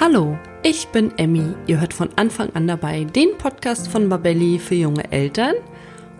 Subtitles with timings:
[0.00, 1.54] Hallo, ich bin Emmy.
[1.66, 5.56] Ihr hört von Anfang an dabei den Podcast von Babelli für junge Eltern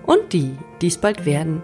[0.05, 1.63] und die, die es bald werden.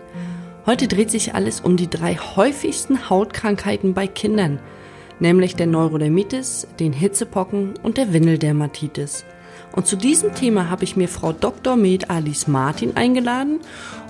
[0.65, 4.61] Heute dreht sich alles um die drei häufigsten Hautkrankheiten bei Kindern,
[5.19, 9.25] nämlich der Neurodermitis, den Hitzepocken und der Windeldermatitis.
[9.75, 11.75] Und zu diesem Thema habe ich mir Frau Dr.
[11.75, 13.59] Med Alice Martin eingeladen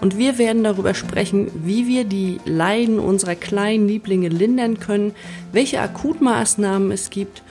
[0.02, 5.14] und wir werden darüber sprechen, wie wir die Leiden unserer kleinen Lieblinge lindern können,
[5.52, 7.42] welche Akutmaßnahmen es gibt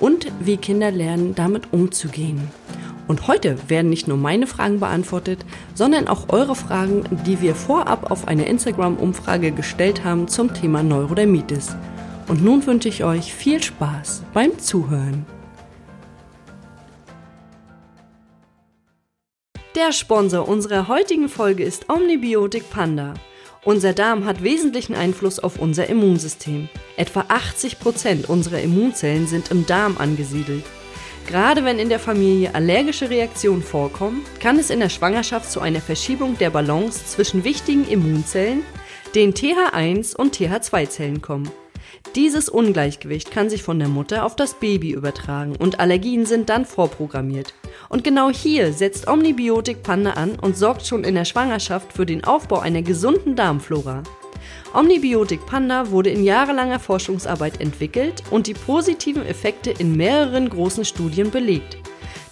[0.00, 2.50] und wie Kinder lernen, damit umzugehen.
[3.06, 5.44] Und heute werden nicht nur meine Fragen beantwortet,
[5.74, 11.74] sondern auch eure Fragen, die wir vorab auf eine Instagram-Umfrage gestellt haben zum Thema Neurodermitis.
[12.28, 15.24] Und nun wünsche ich euch viel Spaß beim Zuhören.
[19.74, 23.14] Der Sponsor unserer heutigen Folge ist Omnibiotik Panda.
[23.68, 26.70] Unser Darm hat wesentlichen Einfluss auf unser Immunsystem.
[26.96, 30.64] Etwa 80 Prozent unserer Immunzellen sind im Darm angesiedelt.
[31.26, 35.82] Gerade wenn in der Familie allergische Reaktionen vorkommen, kann es in der Schwangerschaft zu einer
[35.82, 38.62] Verschiebung der Balance zwischen wichtigen Immunzellen,
[39.14, 41.50] den TH1 und TH2-Zellen kommen.
[42.14, 46.64] Dieses Ungleichgewicht kann sich von der Mutter auf das Baby übertragen und Allergien sind dann
[46.64, 47.54] vorprogrammiert.
[47.88, 52.24] Und genau hier setzt Omnibiotik Panda an und sorgt schon in der Schwangerschaft für den
[52.24, 54.02] Aufbau einer gesunden Darmflora.
[54.74, 61.30] Omnibiotik Panda wurde in jahrelanger Forschungsarbeit entwickelt und die positiven Effekte in mehreren großen Studien
[61.30, 61.78] belegt.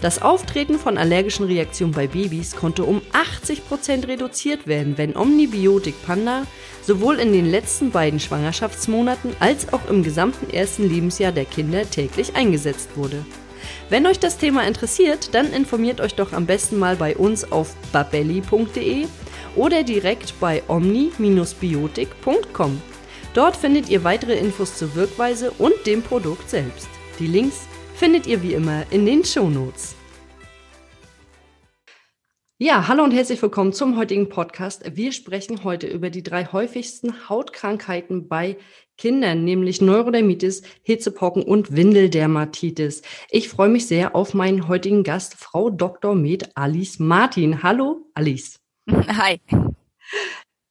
[0.01, 6.43] Das Auftreten von allergischen Reaktionen bei Babys konnte um 80% reduziert werden, wenn Omnibiotik Panda
[6.83, 12.37] sowohl in den letzten beiden Schwangerschaftsmonaten als auch im gesamten ersten Lebensjahr der Kinder täglich
[12.37, 13.25] eingesetzt wurde.
[13.89, 17.75] Wenn euch das Thema interessiert, dann informiert euch doch am besten mal bei uns auf
[17.93, 19.07] babelli.de
[19.57, 22.83] oder direkt bei omni-biotik.com.
[23.33, 26.89] Dort findet ihr weitere Infos zur Wirkweise und dem Produkt selbst.
[27.19, 27.67] Die Links
[27.97, 29.97] findet ihr wie immer in den Shownotes.
[32.59, 34.97] Ja, hallo und herzlich willkommen zum heutigen Podcast.
[34.97, 38.59] Wir sprechen heute über die drei häufigsten Hautkrankheiten bei
[38.99, 43.03] Kindern, nämlich Neurodermitis, Hitzepocken und Windeldermatitis.
[43.31, 46.15] Ich freue mich sehr auf meinen heutigen Gast, Frau Dr.
[46.15, 47.63] Med Alice Martin.
[47.63, 48.59] Hallo, Alice.
[48.91, 49.41] Hi.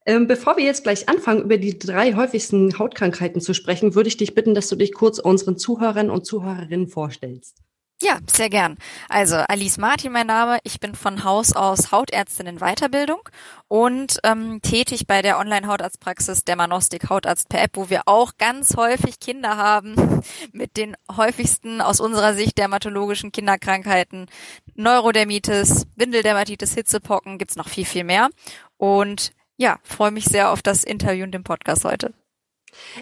[0.06, 4.18] Ähm, bevor wir jetzt gleich anfangen, über die drei häufigsten Hautkrankheiten zu sprechen, würde ich
[4.18, 7.58] dich bitten, dass du dich kurz unseren Zuhörern und Zuhörerinnen vorstellst.
[8.02, 8.78] Ja, sehr gern.
[9.08, 10.60] Also Alice Martin mein Name.
[10.64, 13.22] Ich bin von Haus aus Hautärztin in Weiterbildung
[13.70, 19.22] und ähm, tätig bei der Online-Hautarztpraxis Dermanostik Hautarzt per App, wo wir auch ganz häufig
[19.22, 19.96] Kinder haben
[20.52, 24.28] mit den häufigsten aus unserer Sicht dermatologischen Kinderkrankheiten.
[24.76, 28.30] Neurodermitis, Windeldermatitis, Hitzepocken, gibt's noch viel, viel mehr.
[28.76, 32.14] Und ja, freue mich sehr auf das Interview und den Podcast heute.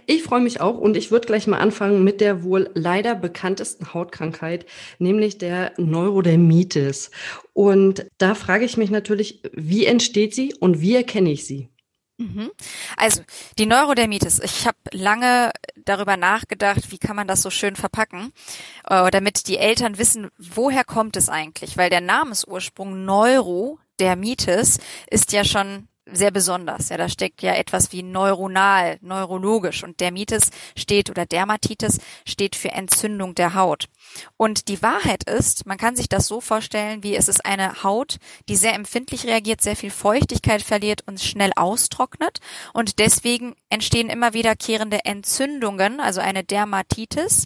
[0.05, 3.93] Ich freue mich auch und ich würde gleich mal anfangen mit der wohl leider bekanntesten
[3.93, 4.65] Hautkrankheit,
[4.99, 7.11] nämlich der Neurodermitis.
[7.53, 11.69] Und da frage ich mich natürlich, wie entsteht sie und wie erkenne ich sie?
[12.17, 12.51] Mhm.
[12.95, 13.23] Also
[13.57, 14.39] die Neurodermitis.
[14.39, 18.31] Ich habe lange darüber nachgedacht, wie kann man das so schön verpacken,
[18.87, 25.43] äh, damit die Eltern wissen, woher kommt es eigentlich, weil der Namensursprung Neurodermitis ist ja
[25.43, 26.89] schon sehr besonders.
[26.89, 32.71] Ja, da steckt ja etwas wie neuronal, neurologisch und Dermitis steht oder Dermatitis steht für
[32.71, 33.89] Entzündung der Haut.
[34.37, 38.17] Und die Wahrheit ist, man kann sich das so vorstellen, wie es ist eine Haut,
[38.49, 42.39] die sehr empfindlich reagiert, sehr viel Feuchtigkeit verliert und schnell austrocknet
[42.73, 47.45] und deswegen entstehen immer wiederkehrende Entzündungen, also eine Dermatitis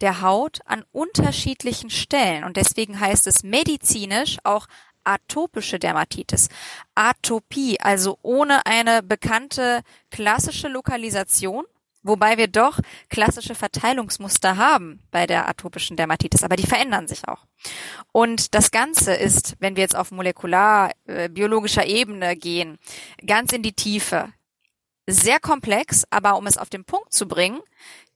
[0.00, 2.44] der Haut an unterschiedlichen Stellen.
[2.44, 4.66] Und deswegen heißt es medizinisch auch
[5.08, 6.48] atopische Dermatitis.
[6.94, 11.64] Atopie, also ohne eine bekannte klassische Lokalisation,
[12.02, 17.46] wobei wir doch klassische Verteilungsmuster haben bei der atopischen Dermatitis, aber die verändern sich auch.
[18.12, 22.78] Und das Ganze ist, wenn wir jetzt auf molekular äh, biologischer Ebene gehen,
[23.26, 24.32] ganz in die Tiefe,
[25.06, 27.60] sehr komplex, aber um es auf den Punkt zu bringen,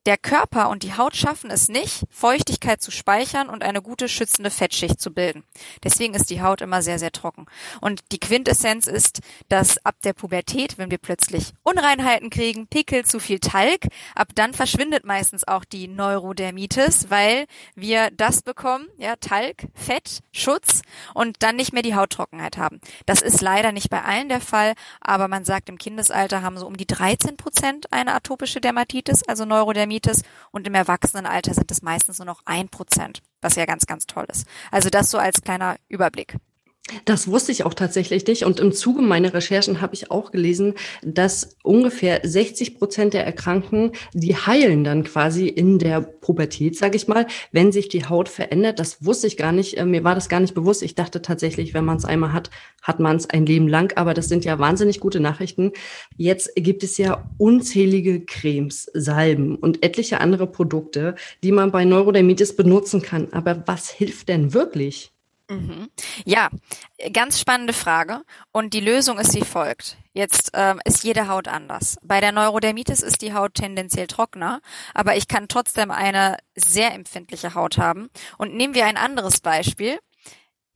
[0.06, 4.50] der Körper und die Haut schaffen es nicht, Feuchtigkeit zu speichern und eine gute schützende
[4.50, 5.44] Fettschicht zu bilden.
[5.84, 7.46] Deswegen ist die Haut immer sehr, sehr trocken.
[7.80, 13.20] Und die Quintessenz ist, dass ab der Pubertät, wenn wir plötzlich Unreinheiten kriegen, Pickel, zu
[13.20, 17.46] viel Talg, ab dann verschwindet meistens auch die Neurodermitis, weil
[17.76, 20.82] wir das bekommen, ja, Talg, Fett, Schutz
[21.14, 22.80] und dann nicht mehr die Hauttrockenheit haben.
[23.06, 26.66] Das ist leider nicht bei allen der Fall, aber man sagt, im Kindesalter haben so
[26.66, 30.22] um die 13 Prozent eine atopische Dermatitis, also Neurodermitis Mietes
[30.52, 34.24] und im Erwachsenenalter sind es meistens nur noch ein Prozent, was ja ganz, ganz toll
[34.28, 34.46] ist.
[34.70, 36.36] Also das so als kleiner Überblick.
[37.04, 38.44] Das wusste ich auch tatsächlich nicht.
[38.44, 43.92] Und im Zuge meiner Recherchen habe ich auch gelesen, dass ungefähr 60 Prozent der Erkrankten,
[44.12, 48.78] die heilen dann quasi in der Pubertät, sage ich mal, wenn sich die Haut verändert.
[48.78, 49.76] Das wusste ich gar nicht.
[49.78, 50.82] Äh, mir war das gar nicht bewusst.
[50.82, 52.50] Ich dachte tatsächlich, wenn man es einmal hat,
[52.82, 53.96] hat man es ein Leben lang.
[53.96, 55.72] Aber das sind ja wahnsinnig gute Nachrichten.
[56.16, 62.56] Jetzt gibt es ja unzählige Cremes, Salben und etliche andere Produkte, die man bei Neurodermitis
[62.56, 63.28] benutzen kann.
[63.32, 65.11] Aber was hilft denn wirklich?
[65.52, 65.90] Mhm.
[66.24, 66.48] Ja,
[67.12, 68.22] ganz spannende Frage.
[68.52, 69.96] Und die Lösung ist wie folgt.
[70.14, 71.96] Jetzt ähm, ist jede Haut anders.
[72.02, 74.60] Bei der Neurodermitis ist die Haut tendenziell trockener,
[74.94, 78.10] aber ich kann trotzdem eine sehr empfindliche Haut haben.
[78.38, 79.98] Und nehmen wir ein anderes Beispiel.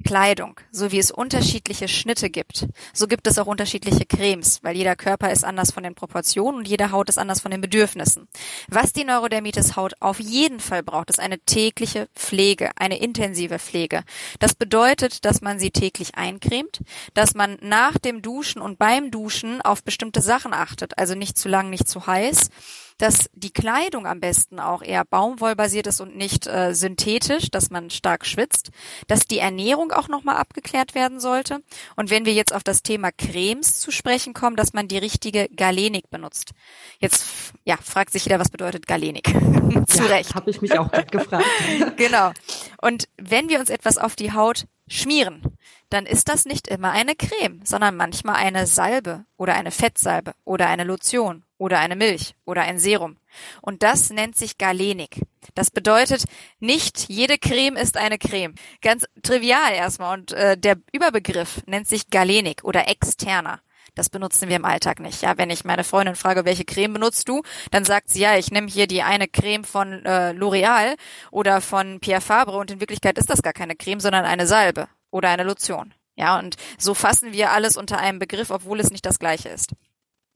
[0.05, 4.95] Kleidung, so wie es unterschiedliche Schnitte gibt, so gibt es auch unterschiedliche Cremes, weil jeder
[4.95, 8.29] Körper ist anders von den Proportionen und jede Haut ist anders von den Bedürfnissen.
[8.69, 14.05] Was die Neurodermitis Haut auf jeden Fall braucht, ist eine tägliche Pflege, eine intensive Pflege.
[14.39, 16.81] Das bedeutet, dass man sie täglich eincremt,
[17.15, 21.49] dass man nach dem Duschen und beim Duschen auf bestimmte Sachen achtet, also nicht zu
[21.49, 22.51] lang, nicht zu heiß
[22.99, 27.91] dass die Kleidung am besten auch eher baumwollbasiert ist und nicht äh, synthetisch, dass man
[27.91, 28.71] stark schwitzt,
[29.07, 31.61] dass die Ernährung auch nochmal abgeklärt werden sollte.
[31.97, 35.49] Und wenn wir jetzt auf das Thema Cremes zu sprechen kommen, dass man die richtige
[35.49, 36.53] Galenik benutzt.
[36.99, 37.27] Jetzt
[37.65, 39.27] ja, fragt sich jeder, was bedeutet Galenik?
[39.87, 40.35] zu ja, Recht.
[40.35, 41.47] Habe ich mich auch gefragt.
[41.97, 42.33] genau.
[42.81, 45.43] Und wenn wir uns etwas auf die Haut schmieren,
[45.91, 50.69] dann ist das nicht immer eine Creme, sondern manchmal eine Salbe oder eine Fettsalbe oder
[50.69, 53.17] eine Lotion oder eine Milch oder ein Serum.
[53.61, 55.23] Und das nennt sich Galenik.
[55.55, 56.25] Das bedeutet,
[56.61, 58.55] nicht jede Creme ist eine Creme.
[58.83, 60.19] Ganz trivial erstmal.
[60.19, 63.61] Und äh, der Überbegriff nennt sich Galenik oder externer.
[63.95, 65.23] Das benutzen wir im Alltag nicht.
[65.23, 68.51] Ja, wenn ich meine Freundin frage, welche Creme benutzt du, dann sagt sie, ja, ich
[68.51, 70.97] nehme hier die eine Creme von äh, L'Oreal
[71.31, 74.89] oder von Pierre Fabre und in Wirklichkeit ist das gar keine Creme, sondern eine Salbe
[75.11, 75.95] oder eine Lotion.
[76.15, 79.73] Ja, und so fassen wir alles unter einem Begriff, obwohl es nicht das gleiche ist.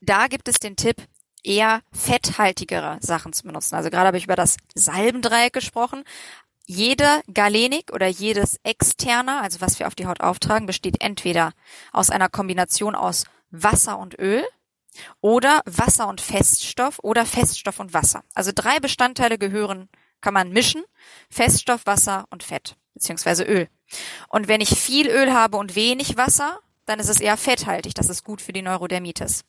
[0.01, 0.97] Da gibt es den Tipp,
[1.43, 3.75] eher fetthaltigere Sachen zu benutzen.
[3.75, 6.05] Also gerade habe ich über das Salbendreieck gesprochen.
[6.67, 11.53] Jede Galenik oder jedes externer, also was wir auf die Haut auftragen, besteht entweder
[11.93, 14.45] aus einer Kombination aus Wasser und Öl
[15.21, 18.23] oder Wasser und Feststoff oder Feststoff und Wasser.
[18.35, 19.89] Also drei Bestandteile gehören,
[20.21, 20.85] kann man mischen,
[21.31, 23.69] Feststoff, Wasser und Fett beziehungsweise Öl.
[24.29, 27.95] Und wenn ich viel Öl habe und wenig Wasser, dann ist es eher fetthaltig.
[27.95, 29.45] Das ist gut für die Neurodermitis.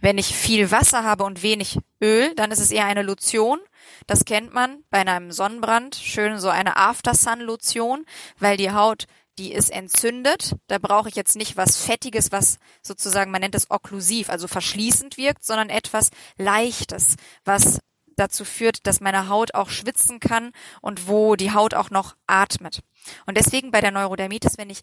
[0.00, 3.60] Wenn ich viel Wasser habe und wenig Öl, dann ist es eher eine Lotion.
[4.06, 5.96] Das kennt man bei einem Sonnenbrand.
[5.96, 8.04] Schön so eine After-Sun-Lotion,
[8.38, 9.06] weil die Haut,
[9.38, 10.56] die ist entzündet.
[10.68, 15.16] Da brauche ich jetzt nicht was Fettiges, was sozusagen, man nennt es okklusiv, also verschließend
[15.16, 17.80] wirkt, sondern etwas Leichtes, was
[18.16, 22.80] dazu führt, dass meine Haut auch schwitzen kann und wo die Haut auch noch atmet.
[23.26, 24.80] Und deswegen bei der Neurodermitis, wenn ich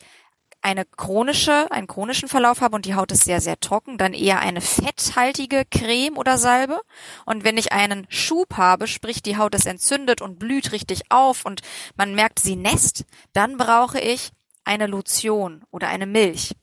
[0.62, 4.40] eine chronische, einen chronischen Verlauf habe und die Haut ist sehr, sehr trocken, dann eher
[4.40, 6.81] eine fetthaltige Creme oder Salbe.
[7.25, 11.46] Und wenn ich einen Schub habe, sprich die Haut ist entzündet und blüht richtig auf
[11.46, 11.62] und
[11.96, 14.31] man merkt, sie nässt, dann brauche ich
[14.63, 16.56] eine Lotion oder eine Milch.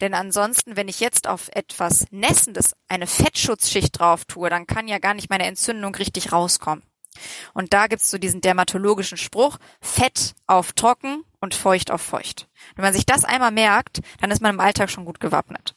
[0.00, 4.98] Denn ansonsten, wenn ich jetzt auf etwas Nässendes eine Fettschutzschicht drauf tue, dann kann ja
[4.98, 6.82] gar nicht meine Entzündung richtig rauskommen.
[7.54, 12.48] Und da gibt's so diesen dermatologischen Spruch, Fett auf trocken und feucht auf feucht.
[12.76, 15.74] Wenn man sich das einmal merkt, dann ist man im Alltag schon gut gewappnet.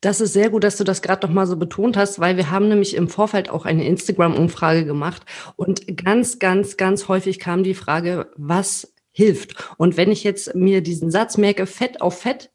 [0.00, 2.50] Das ist sehr gut, dass du das gerade noch mal so betont hast, weil wir
[2.50, 5.22] haben nämlich im Vorfeld auch eine Instagram-Umfrage gemacht
[5.56, 9.54] und ganz, ganz, ganz häufig kam die Frage, was hilft?
[9.78, 12.50] Und wenn ich jetzt mir diesen Satz merke, Fett auf Fett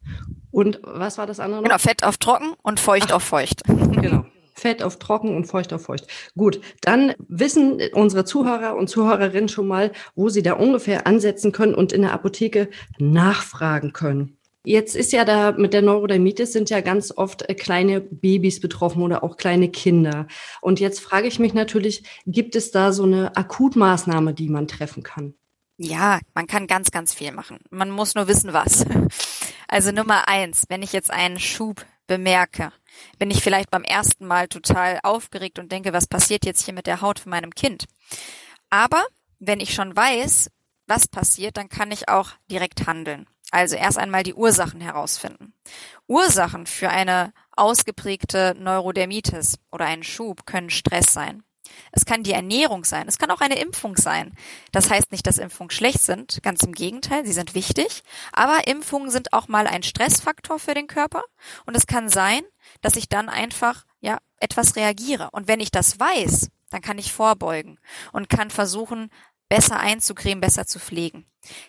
[0.51, 1.61] und was war das andere?
[1.61, 1.69] Noch?
[1.69, 3.63] Genau, Fett auf trocken und feucht Ach, auf feucht.
[3.65, 4.25] Genau.
[4.61, 6.07] Fett auf trocken und feucht auf feucht.
[6.37, 11.73] Gut, dann wissen unsere Zuhörer und Zuhörerinnen schon mal, wo sie da ungefähr ansetzen können
[11.73, 14.37] und in der Apotheke nachfragen können.
[14.63, 19.01] Jetzt ist ja da mit der Neurodermitis sind ja ganz oft äh, kleine Babys betroffen
[19.01, 20.27] oder auch kleine Kinder.
[20.61, 25.01] Und jetzt frage ich mich natürlich, gibt es da so eine Akutmaßnahme, die man treffen
[25.01, 25.33] kann?
[25.77, 27.57] Ja, man kann ganz, ganz viel machen.
[27.71, 28.85] Man muss nur wissen, was.
[29.73, 32.73] Also Nummer eins, wenn ich jetzt einen Schub bemerke,
[33.19, 36.85] bin ich vielleicht beim ersten Mal total aufgeregt und denke, was passiert jetzt hier mit
[36.85, 37.85] der Haut von meinem Kind?
[38.69, 39.01] Aber
[39.39, 40.51] wenn ich schon weiß,
[40.87, 43.27] was passiert, dann kann ich auch direkt handeln.
[43.51, 45.53] Also erst einmal die Ursachen herausfinden.
[46.05, 51.43] Ursachen für eine ausgeprägte Neurodermitis oder einen Schub können Stress sein.
[51.91, 53.07] Es kann die Ernährung sein.
[53.07, 54.33] Es kann auch eine Impfung sein.
[54.71, 56.41] Das heißt nicht, dass Impfungen schlecht sind.
[56.43, 58.03] Ganz im Gegenteil, sie sind wichtig.
[58.31, 61.23] Aber Impfungen sind auch mal ein Stressfaktor für den Körper.
[61.65, 62.41] Und es kann sein,
[62.81, 65.29] dass ich dann einfach, ja, etwas reagiere.
[65.31, 67.79] Und wenn ich das weiß, dann kann ich vorbeugen
[68.11, 69.09] und kann versuchen,
[69.49, 71.25] besser einzucremen, besser zu pflegen.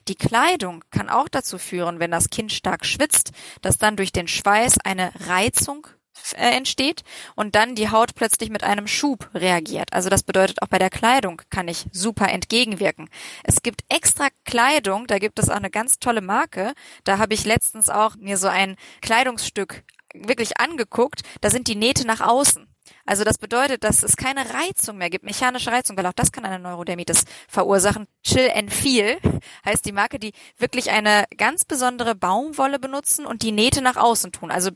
[0.07, 4.29] Die Kleidung kann auch dazu führen, wenn das Kind stark schwitzt, dass dann durch den
[4.29, 5.89] Schweiß eine Reizung
[6.35, 7.03] entsteht
[7.35, 9.93] und dann die Haut plötzlich mit einem Schub reagiert.
[9.93, 13.09] Also das bedeutet auch bei der Kleidung kann ich super entgegenwirken.
[13.45, 16.75] Es gibt extra Kleidung, da gibt es auch eine ganz tolle Marke.
[17.05, 21.23] Da habe ich letztens auch mir so ein Kleidungsstück wirklich angeguckt.
[21.41, 22.69] Da sind die Nähte nach außen.
[23.05, 26.45] Also das bedeutet, dass es keine Reizung mehr gibt, mechanische Reizung, weil auch das kann
[26.45, 28.07] eine Neurodermitis verursachen.
[28.23, 29.19] Chill and Feel
[29.65, 34.33] heißt die Marke, die wirklich eine ganz besondere Baumwolle benutzen und die Nähte nach außen
[34.33, 34.51] tun.
[34.51, 34.71] Also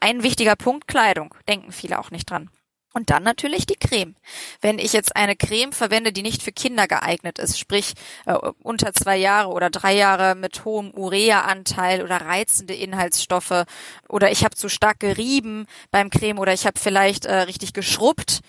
[0.00, 2.50] ein wichtiger Punkt Kleidung, denken viele auch nicht dran.
[2.94, 4.16] Und dann natürlich die Creme.
[4.60, 8.94] Wenn ich jetzt eine Creme verwende, die nicht für Kinder geeignet ist, sprich äh, unter
[8.94, 13.64] zwei Jahre oder drei Jahre mit hohem Urea-Anteil oder reizende Inhaltsstoffe
[14.08, 18.40] oder ich habe zu stark gerieben beim Creme oder ich habe vielleicht äh, richtig geschrubbt,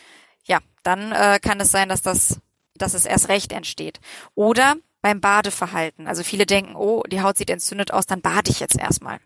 [0.46, 2.40] ja, dann äh, kann es sein, dass das,
[2.76, 4.00] dass es erst recht entsteht.
[4.36, 6.08] Oder beim Badeverhalten.
[6.08, 9.20] Also viele denken, oh, die Haut sieht entzündet aus, dann bade ich jetzt erstmal.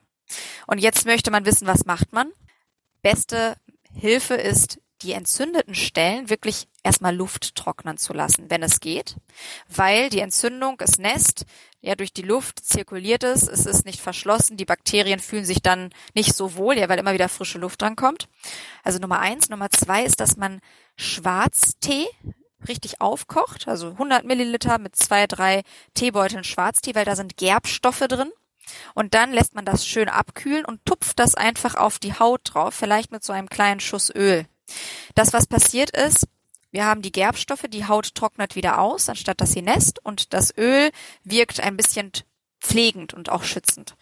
[0.68, 2.32] Und jetzt möchte man wissen, was macht man?
[3.02, 3.56] Beste
[3.94, 9.18] Hilfe ist, die entzündeten Stellen wirklich erstmal Luft trocknen zu lassen, wenn es geht,
[9.68, 11.46] weil die Entzündung, es Nest,
[11.82, 15.90] ja durch die Luft zirkuliert es, es ist nicht verschlossen, die Bakterien fühlen sich dann
[16.14, 18.30] nicht so wohl, ja, weil immer wieder frische Luft drankommt.
[18.84, 19.50] Also Nummer eins.
[19.50, 20.62] Nummer zwei ist, dass man
[20.96, 22.08] Schwarztee
[22.68, 25.64] richtig aufkocht, also 100 Milliliter mit zwei, drei
[25.94, 28.32] Teebeuteln Schwarztee, weil da sind Gerbstoffe drin.
[28.94, 32.74] Und dann lässt man das schön abkühlen und tupft das einfach auf die Haut drauf,
[32.74, 34.46] vielleicht mit so einem kleinen Schuss Öl.
[35.16, 36.28] Das, was passiert ist,
[36.72, 40.58] wir haben die Gerbstoffe, die Haut trocknet wieder aus, anstatt dass sie nässt und das
[40.58, 40.92] Öl
[41.24, 42.12] wirkt ein bisschen
[42.60, 43.96] pflegend und auch schützend.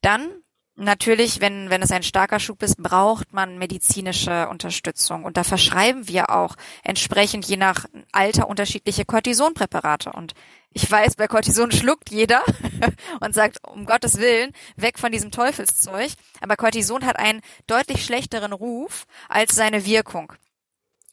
[0.00, 0.30] Dann
[0.76, 5.24] Natürlich, wenn, wenn es ein starker Schub ist, braucht man medizinische Unterstützung.
[5.24, 10.10] Und da verschreiben wir auch entsprechend je nach Alter unterschiedliche Cortisonpräparate.
[10.10, 10.34] Und
[10.70, 12.42] ich weiß, bei Cortison schluckt jeder
[13.20, 16.10] und sagt, um Gottes Willen, weg von diesem Teufelszeug.
[16.40, 20.32] Aber Cortison hat einen deutlich schlechteren Ruf als seine Wirkung.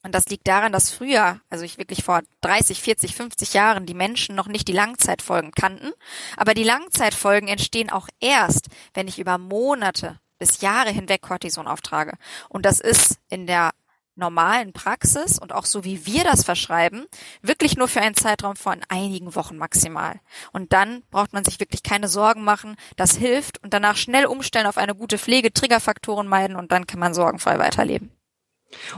[0.04, 3.94] Und das liegt daran, dass früher, also ich wirklich vor 30, 40, 50 Jahren, die
[3.94, 5.92] Menschen noch nicht die Langzeitfolgen kannten.
[6.38, 12.14] Aber die Langzeitfolgen entstehen auch erst, wenn ich über Monate bis Jahre hinweg Cortison auftrage.
[12.50, 13.72] Und das ist in der
[14.16, 17.06] normalen Praxis und auch so wie wir das verschreiben,
[17.42, 20.20] wirklich nur für einen Zeitraum von einigen Wochen maximal.
[20.52, 22.76] Und dann braucht man sich wirklich keine Sorgen machen.
[22.98, 27.00] Das hilft und danach schnell umstellen auf eine gute Pflege, Triggerfaktoren meiden und dann kann
[27.00, 28.12] man sorgenfrei weiterleben.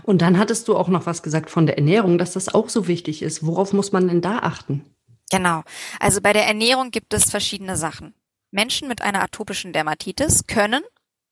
[0.03, 2.87] Und dann hattest du auch noch was gesagt von der Ernährung, dass das auch so
[2.87, 3.45] wichtig ist.
[3.45, 4.85] Worauf muss man denn da achten?
[5.31, 5.63] Genau.
[5.99, 8.13] Also bei der Ernährung gibt es verschiedene Sachen.
[8.51, 10.83] Menschen mit einer atopischen Dermatitis können,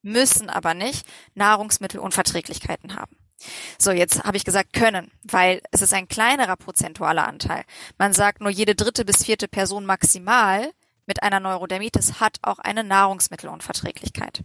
[0.02, 1.06] müssen aber nicht
[1.36, 3.16] Nahrungsmittelunverträglichkeiten haben.
[3.80, 7.64] So, jetzt habe ich gesagt können, weil es ist ein kleinerer prozentualer Anteil.
[7.98, 10.72] Man sagt nur jede dritte bis vierte Person maximal
[11.06, 14.44] mit einer Neurodermitis hat auch eine Nahrungsmittelunverträglichkeit.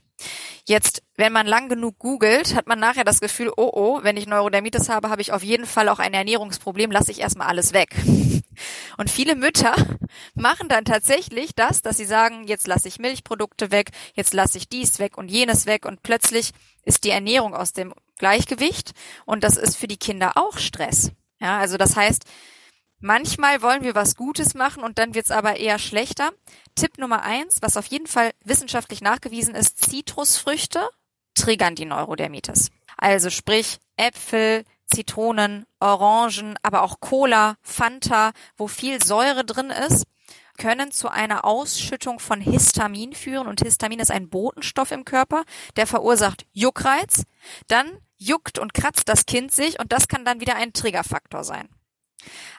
[0.65, 4.27] Jetzt, wenn man lang genug googelt, hat man nachher das Gefühl, oh oh, wenn ich
[4.27, 7.95] Neurodermitis habe, habe ich auf jeden Fall auch ein Ernährungsproblem, lasse ich erstmal alles weg.
[8.97, 9.75] Und viele Mütter
[10.35, 14.69] machen dann tatsächlich das, dass sie sagen, jetzt lasse ich Milchprodukte weg, jetzt lasse ich
[14.69, 18.93] dies weg und jenes weg und plötzlich ist die Ernährung aus dem Gleichgewicht
[19.27, 21.13] und das ist für die Kinder auch Stress.
[21.39, 22.25] Ja, also das heißt,
[23.01, 26.31] Manchmal wollen wir was Gutes machen und dann wird's aber eher schlechter.
[26.75, 30.89] Tipp Nummer eins, was auf jeden Fall wissenschaftlich nachgewiesen ist, Zitrusfrüchte
[31.35, 32.71] triggern die Neurodermitis.
[32.97, 40.05] Also sprich Äpfel, Zitronen, Orangen, aber auch Cola, Fanta, wo viel Säure drin ist,
[40.57, 45.45] können zu einer Ausschüttung von Histamin führen und Histamin ist ein Botenstoff im Körper,
[45.77, 47.25] der verursacht Juckreiz.
[47.69, 51.69] Dann juckt und kratzt das Kind sich und das kann dann wieder ein Triggerfaktor sein.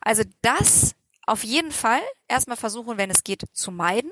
[0.01, 0.95] Also das
[1.27, 1.99] auf jeden Fall
[2.29, 4.11] erstmal versuchen, wenn es geht, zu meiden.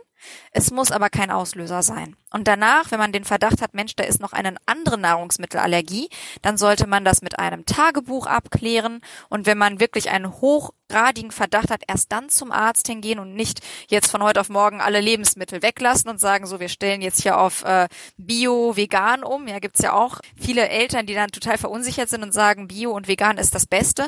[0.52, 2.18] Es muss aber kein Auslöser sein.
[2.30, 6.10] Und danach, wenn man den Verdacht hat, Mensch, da ist noch eine andere Nahrungsmittelallergie,
[6.42, 9.00] dann sollte man das mit einem Tagebuch abklären.
[9.30, 13.62] Und wenn man wirklich einen hochgradigen Verdacht hat, erst dann zum Arzt hingehen und nicht
[13.88, 17.40] jetzt von heute auf morgen alle Lebensmittel weglassen und sagen, so, wir stellen jetzt hier
[17.40, 17.88] auf äh,
[18.18, 19.48] Bio, Vegan um.
[19.48, 23.08] Ja, gibt's ja auch viele Eltern, die dann total verunsichert sind und sagen, Bio und
[23.08, 24.08] Vegan ist das Beste.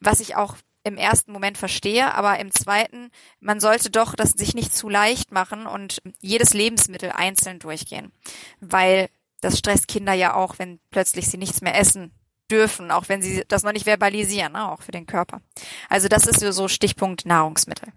[0.00, 0.56] Was ich auch
[0.86, 5.32] im ersten Moment verstehe, aber im zweiten, man sollte doch das sich nicht zu leicht
[5.32, 8.12] machen und jedes Lebensmittel einzeln durchgehen,
[8.60, 9.08] weil
[9.40, 12.12] das stresst Kinder ja auch, wenn plötzlich sie nichts mehr essen
[12.50, 15.40] dürfen, auch wenn sie das noch nicht verbalisieren, ne, auch für den Körper.
[15.88, 17.88] Also das ist so Stichpunkt Nahrungsmittel.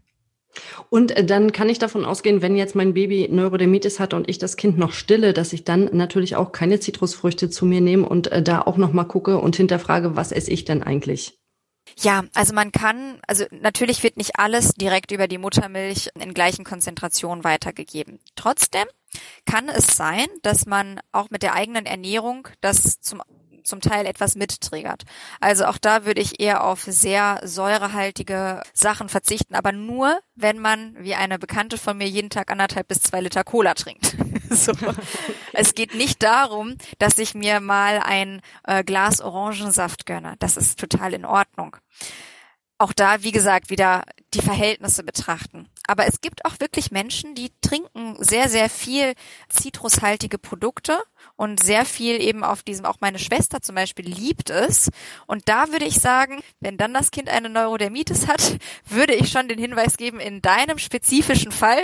[0.90, 4.40] Und äh, dann kann ich davon ausgehen, wenn jetzt mein Baby Neurodermitis hat und ich
[4.40, 8.32] das Kind noch stille, dass ich dann natürlich auch keine Zitrusfrüchte zu mir nehme und
[8.32, 11.40] äh, da auch noch mal gucke und hinterfrage, was esse ich denn eigentlich?
[12.02, 16.64] Ja, also man kann, also natürlich wird nicht alles direkt über die Muttermilch in gleichen
[16.64, 18.20] Konzentrationen weitergegeben.
[18.36, 18.86] Trotzdem
[19.46, 23.22] kann es sein, dass man auch mit der eigenen Ernährung das zum
[23.70, 25.04] zum Teil etwas mittriggert.
[25.40, 30.96] Also auch da würde ich eher auf sehr säurehaltige Sachen verzichten, aber nur, wenn man,
[31.00, 34.16] wie eine Bekannte von mir, jeden Tag anderthalb bis zwei Liter Cola trinkt.
[34.50, 34.74] so.
[35.54, 40.36] Es geht nicht darum, dass ich mir mal ein äh, Glas Orangensaft gönne.
[40.40, 41.78] Das ist total in Ordnung
[42.80, 45.68] auch da, wie gesagt, wieder die Verhältnisse betrachten.
[45.90, 49.16] Aber es gibt auch wirklich Menschen, die trinken sehr, sehr viel
[49.50, 51.00] zitrushaltige Produkte
[51.36, 54.92] und sehr viel eben auf diesem, auch meine Schwester zum Beispiel liebt es.
[55.26, 59.48] Und da würde ich sagen, wenn dann das Kind eine Neurodermitis hat, würde ich schon
[59.48, 61.82] den Hinweis geben, in deinem spezifischen Fall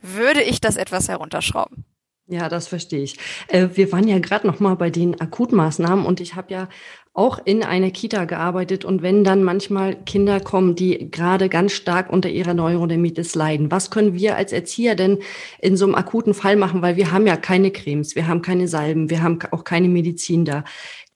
[0.00, 1.84] würde ich das etwas herunterschrauben.
[2.28, 3.18] Ja, das verstehe ich.
[3.48, 6.68] Äh, wir waren ja gerade noch mal bei den Akutmaßnahmen und ich habe ja
[7.14, 12.10] auch in einer Kita gearbeitet und wenn dann manchmal Kinder kommen, die gerade ganz stark
[12.10, 15.18] unter ihrer Neurodermitis leiden, was können wir als Erzieher denn
[15.60, 16.80] in so einem akuten Fall machen?
[16.80, 20.46] Weil wir haben ja keine Cremes, wir haben keine Salben, wir haben auch keine Medizin
[20.46, 20.64] da.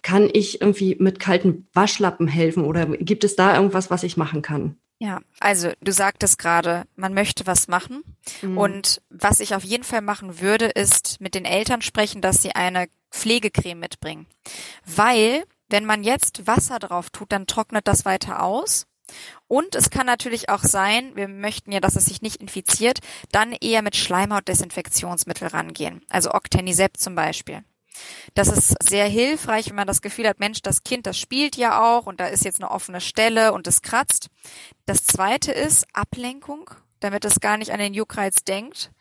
[0.02, 4.42] Kann ich irgendwie mit kalten Waschlappen helfen oder gibt es da irgendwas, was ich machen
[4.42, 4.76] kann?
[4.98, 8.02] Ja, also du sagtest gerade, man möchte was machen.
[8.42, 8.58] Mhm.
[8.58, 12.52] Und was ich auf jeden Fall machen würde, ist mit den Eltern sprechen, dass sie
[12.52, 14.26] eine Pflegecreme mitbringen.
[14.84, 18.86] Weil wenn man jetzt Wasser drauf tut, dann trocknet das weiter aus.
[19.46, 22.98] Und es kann natürlich auch sein, wir möchten ja, dass es sich nicht infiziert,
[23.30, 26.04] dann eher mit Schleimhautdesinfektionsmittel rangehen.
[26.08, 27.62] Also Octenisept zum Beispiel.
[28.34, 31.82] Das ist sehr hilfreich, wenn man das Gefühl hat, Mensch, das Kind, das spielt ja
[31.82, 34.28] auch und da ist jetzt eine offene Stelle und es kratzt.
[34.84, 36.70] Das zweite ist Ablenkung,
[37.00, 38.92] damit es gar nicht an den Juckreiz denkt.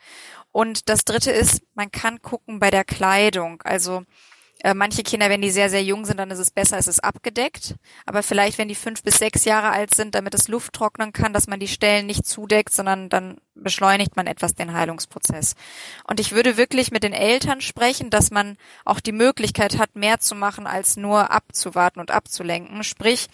[0.51, 3.61] Und das dritte ist, man kann gucken bei der Kleidung.
[3.63, 4.03] Also
[4.73, 7.75] manche Kinder, wenn die sehr, sehr jung sind, dann ist es besser, es ist abgedeckt.
[8.05, 11.33] Aber vielleicht, wenn die fünf bis sechs Jahre alt sind, damit es Luft trocknen kann,
[11.33, 15.55] dass man die Stellen nicht zudeckt, sondern dann beschleunigt man etwas den Heilungsprozess.
[16.07, 20.19] Und ich würde wirklich mit den Eltern sprechen, dass man auch die Möglichkeit hat, mehr
[20.19, 22.83] zu machen, als nur abzuwarten und abzulenken.
[22.83, 23.27] Sprich,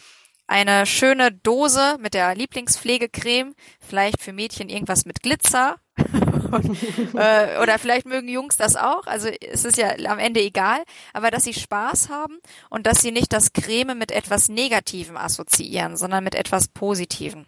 [0.47, 5.77] eine schöne Dose mit der Lieblingspflegecreme, vielleicht für Mädchen irgendwas mit Glitzer
[7.15, 9.07] äh, oder vielleicht mögen Jungs das auch.
[9.07, 10.83] Also es ist ja am Ende egal.
[11.13, 15.97] Aber dass sie Spaß haben und dass sie nicht das Creme mit etwas Negativem assoziieren,
[15.97, 17.45] sondern mit etwas Positivem.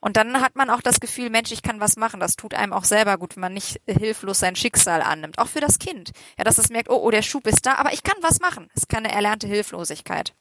[0.00, 2.20] Und dann hat man auch das Gefühl, Mensch, ich kann was machen.
[2.20, 5.38] Das tut einem auch selber gut, wenn man nicht hilflos sein Schicksal annimmt.
[5.38, 6.12] Auch für das Kind.
[6.36, 8.68] Ja, dass es merkt, oh, oh, der Schub ist da, aber ich kann was machen.
[8.74, 10.34] Es ist keine erlernte Hilflosigkeit.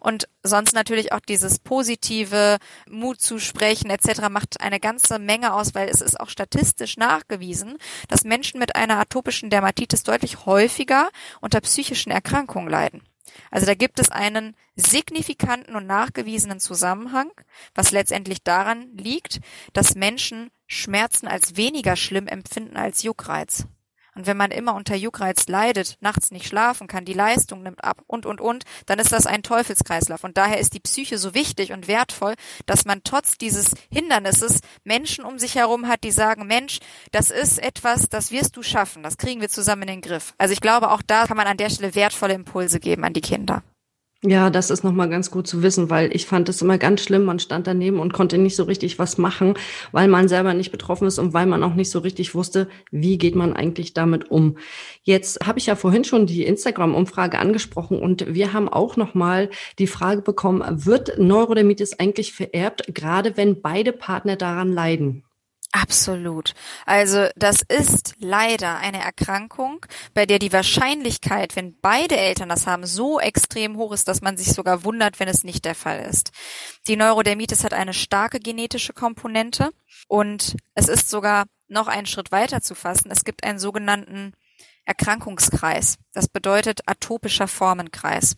[0.00, 2.58] Und sonst natürlich auch dieses positive
[2.88, 4.28] Mut zu sprechen etc.
[4.30, 8.98] macht eine ganze Menge aus, weil es ist auch statistisch nachgewiesen, dass Menschen mit einer
[8.98, 11.08] atopischen Dermatitis deutlich häufiger
[11.40, 13.02] unter psychischen Erkrankungen leiden.
[13.50, 17.30] Also da gibt es einen signifikanten und nachgewiesenen Zusammenhang,
[17.74, 19.40] was letztendlich daran liegt,
[19.72, 23.66] dass Menschen Schmerzen als weniger schlimm empfinden als Juckreiz.
[24.14, 28.02] Und wenn man immer unter Juckreiz leidet, nachts nicht schlafen kann, die Leistung nimmt ab
[28.06, 30.24] und, und, und, dann ist das ein Teufelskreislauf.
[30.24, 32.34] Und daher ist die Psyche so wichtig und wertvoll,
[32.66, 36.80] dass man trotz dieses Hindernisses Menschen um sich herum hat, die sagen, Mensch,
[37.12, 40.34] das ist etwas, das wirst du schaffen, das kriegen wir zusammen in den Griff.
[40.38, 43.20] Also ich glaube, auch da kann man an der Stelle wertvolle Impulse geben an die
[43.20, 43.62] Kinder.
[44.26, 47.24] Ja, das ist nochmal ganz gut zu wissen, weil ich fand es immer ganz schlimm.
[47.24, 49.52] Man stand daneben und konnte nicht so richtig was machen,
[49.92, 53.18] weil man selber nicht betroffen ist und weil man auch nicht so richtig wusste, wie
[53.18, 54.56] geht man eigentlich damit um.
[55.02, 59.86] Jetzt habe ich ja vorhin schon die Instagram-Umfrage angesprochen und wir haben auch nochmal die
[59.86, 65.24] Frage bekommen, wird Neurodermitis eigentlich vererbt, gerade wenn beide Partner daran leiden?
[65.76, 66.54] Absolut.
[66.86, 69.84] Also das ist leider eine Erkrankung,
[70.14, 74.36] bei der die Wahrscheinlichkeit, wenn beide Eltern das haben, so extrem hoch ist, dass man
[74.36, 76.30] sich sogar wundert, wenn es nicht der Fall ist.
[76.86, 79.70] Die Neurodermitis hat eine starke genetische Komponente
[80.06, 83.10] und es ist sogar noch einen Schritt weiter zu fassen.
[83.10, 84.32] Es gibt einen sogenannten
[84.86, 85.96] Erkrankungskreis.
[86.12, 88.36] Das bedeutet atopischer Formenkreis.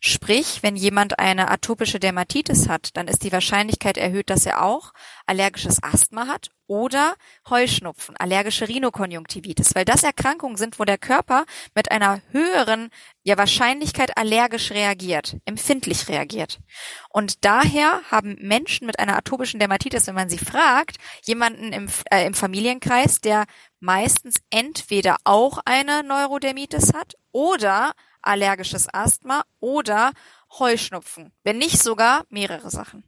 [0.00, 4.92] Sprich, wenn jemand eine atopische Dermatitis hat, dann ist die Wahrscheinlichkeit erhöht, dass er auch
[5.28, 7.14] allergisches Asthma hat oder
[7.48, 12.90] Heuschnupfen, allergische Rhinokonjunktivitis, weil das Erkrankungen sind, wo der Körper mit einer höheren
[13.22, 16.60] ja, Wahrscheinlichkeit allergisch reagiert, empfindlich reagiert.
[17.08, 22.26] Und daher haben Menschen mit einer atopischen Dermatitis, wenn man sie fragt, jemanden im, äh,
[22.26, 23.44] im Familienkreis, der
[23.80, 30.12] meistens entweder auch eine Neurodermitis hat oder allergisches Asthma oder
[30.58, 33.04] Heuschnupfen, wenn nicht sogar mehrere Sachen.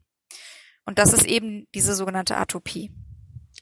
[0.91, 2.91] Und das ist eben diese sogenannte Atopie.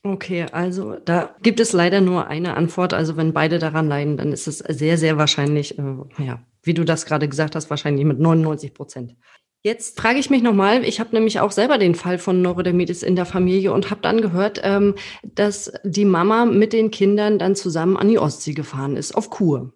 [0.03, 2.95] Okay, also da gibt es leider nur eine Antwort.
[2.95, 5.83] Also wenn beide daran leiden, dann ist es sehr, sehr wahrscheinlich, äh,
[6.17, 9.15] ja, wie du das gerade gesagt hast, wahrscheinlich mit 99 Prozent.
[9.63, 13.15] Jetzt frage ich mich nochmal, ich habe nämlich auch selber den Fall von Neurodermitis in
[13.15, 17.99] der Familie und habe dann gehört, ähm, dass die Mama mit den Kindern dann zusammen
[17.99, 19.75] an die Ostsee gefahren ist, auf Kur.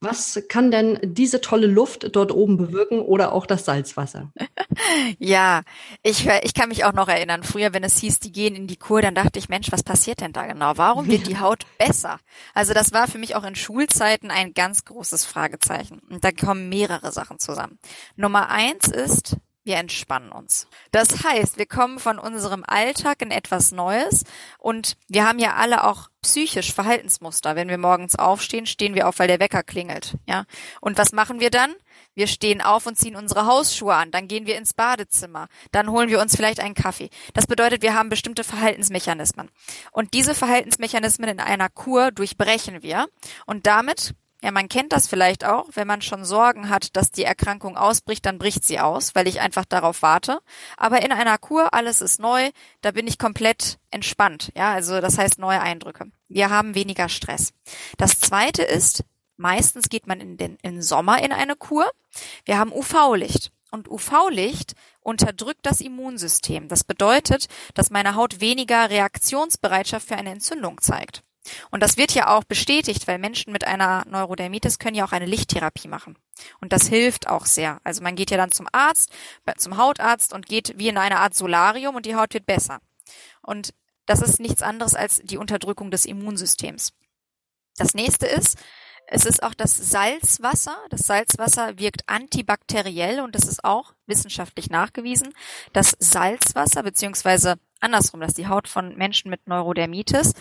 [0.00, 4.32] Was kann denn diese tolle Luft dort oben bewirken oder auch das Salzwasser?
[5.18, 5.62] Ja,
[6.02, 7.42] ich, ich kann mich auch noch erinnern.
[7.42, 10.20] Früher, wenn es hieß, die gehen in die Kur, dann dachte ich, Mensch, was passiert
[10.20, 10.72] denn da genau?
[10.76, 12.18] Warum wird die Haut besser?
[12.52, 16.00] Also das war für mich auch in Schulzeiten ein ganz großes Fragezeichen.
[16.10, 17.78] Und da kommen mehrere Sachen zusammen.
[18.16, 20.68] Nummer eins ist, wir entspannen uns.
[20.92, 24.24] Das heißt, wir kommen von unserem Alltag in etwas Neues
[24.58, 27.56] und wir haben ja alle auch psychisch Verhaltensmuster.
[27.56, 30.44] Wenn wir morgens aufstehen, stehen wir auf, weil der Wecker klingelt, ja.
[30.80, 31.74] Und was machen wir dann?
[32.14, 36.08] Wir stehen auf und ziehen unsere Hausschuhe an, dann gehen wir ins Badezimmer, dann holen
[36.08, 37.10] wir uns vielleicht einen Kaffee.
[37.34, 39.50] Das bedeutet, wir haben bestimmte Verhaltensmechanismen.
[39.90, 43.08] Und diese Verhaltensmechanismen in einer Kur durchbrechen wir
[43.46, 44.14] und damit
[44.46, 48.24] ja, man kennt das vielleicht auch, wenn man schon Sorgen hat, dass die Erkrankung ausbricht,
[48.24, 50.38] dann bricht sie aus, weil ich einfach darauf warte.
[50.76, 54.52] Aber in einer Kur, alles ist neu, da bin ich komplett entspannt.
[54.54, 56.12] Ja, also das heißt neue Eindrücke.
[56.28, 57.54] Wir haben weniger Stress.
[57.96, 59.02] Das zweite ist,
[59.36, 61.90] meistens geht man in den, im Sommer in eine Kur.
[62.44, 63.50] Wir haben UV-Licht.
[63.72, 66.68] Und UV-Licht unterdrückt das Immunsystem.
[66.68, 71.24] Das bedeutet, dass meine Haut weniger Reaktionsbereitschaft für eine Entzündung zeigt.
[71.70, 75.26] Und das wird ja auch bestätigt, weil Menschen mit einer Neurodermitis können ja auch eine
[75.26, 76.18] Lichttherapie machen.
[76.60, 77.80] Und das hilft auch sehr.
[77.84, 79.10] Also man geht ja dann zum Arzt,
[79.56, 82.80] zum Hautarzt und geht wie in eine Art Solarium und die Haut wird besser.
[83.42, 83.74] Und
[84.06, 86.92] das ist nichts anderes als die Unterdrückung des Immunsystems.
[87.76, 88.56] Das nächste ist,
[89.08, 90.76] es ist auch das Salzwasser.
[90.90, 95.32] Das Salzwasser wirkt antibakteriell und das ist auch wissenschaftlich nachgewiesen.
[95.72, 100.32] Das Salzwasser beziehungsweise andersrum, dass die Haut von Menschen mit Neurodermitis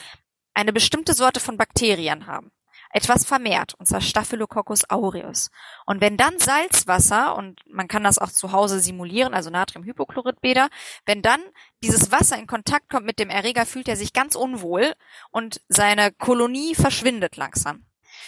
[0.56, 2.52] eine bestimmte Sorte von Bakterien haben.
[2.92, 5.52] Etwas vermehrt, und zwar Staphylococcus aureus.
[5.86, 10.70] Und wenn dann Salzwasser, und man kann das auch zu Hause simulieren, also Natriumhypochloritbäder,
[11.06, 11.42] wenn dann
[11.84, 14.94] dieses Wasser in Kontakt kommt mit dem Erreger, fühlt er sich ganz unwohl
[15.30, 17.86] und seine Kolonie verschwindet langsam.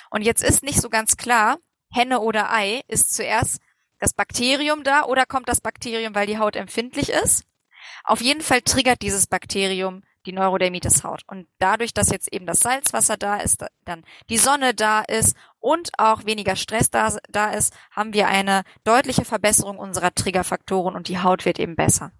[0.09, 1.59] Und jetzt ist nicht so ganz klar,
[1.89, 3.61] Henne oder Ei, ist zuerst
[3.99, 7.45] das Bakterium da oder kommt das Bakterium, weil die Haut empfindlich ist?
[8.03, 11.23] Auf jeden Fall triggert dieses Bakterium die Neurodermitis-Haut.
[11.27, 15.89] Und dadurch, dass jetzt eben das Salzwasser da ist, dann die Sonne da ist und
[15.97, 21.19] auch weniger Stress da, da ist, haben wir eine deutliche Verbesserung unserer Triggerfaktoren und die
[21.19, 22.11] Haut wird eben besser.